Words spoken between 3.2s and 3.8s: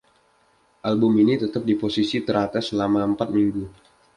minggu.